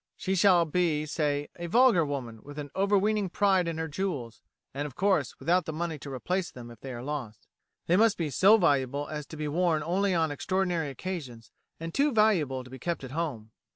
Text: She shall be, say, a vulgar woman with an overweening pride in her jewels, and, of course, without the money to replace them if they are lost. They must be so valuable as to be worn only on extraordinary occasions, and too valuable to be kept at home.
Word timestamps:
She 0.17 0.33
shall 0.33 0.65
be, 0.65 1.05
say, 1.05 1.49
a 1.59 1.67
vulgar 1.67 2.03
woman 2.03 2.39
with 2.41 2.57
an 2.57 2.71
overweening 2.75 3.29
pride 3.29 3.67
in 3.67 3.77
her 3.77 3.87
jewels, 3.87 4.41
and, 4.73 4.87
of 4.87 4.95
course, 4.95 5.37
without 5.37 5.65
the 5.65 5.73
money 5.73 5.99
to 5.99 6.11
replace 6.11 6.49
them 6.49 6.71
if 6.71 6.79
they 6.79 6.91
are 6.91 7.03
lost. 7.03 7.45
They 7.85 7.97
must 7.97 8.17
be 8.17 8.31
so 8.31 8.57
valuable 8.57 9.07
as 9.09 9.27
to 9.27 9.37
be 9.37 9.47
worn 9.47 9.83
only 9.83 10.15
on 10.15 10.31
extraordinary 10.31 10.89
occasions, 10.89 11.51
and 11.79 11.93
too 11.93 12.11
valuable 12.11 12.63
to 12.63 12.69
be 12.71 12.79
kept 12.79 13.03
at 13.03 13.11
home. 13.11 13.51